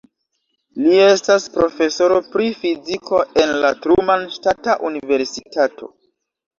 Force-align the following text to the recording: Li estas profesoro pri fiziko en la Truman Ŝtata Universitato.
Li 0.85 0.95
estas 1.07 1.45
profesoro 1.57 2.17
pri 2.33 2.49
fiziko 2.63 3.23
en 3.45 3.55
la 3.61 3.73
Truman 3.87 4.27
Ŝtata 4.35 4.81
Universitato. 4.93 5.97